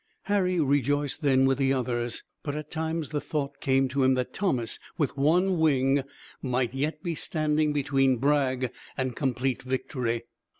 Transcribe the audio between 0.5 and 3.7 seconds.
rejoiced then with the others, but at times the thought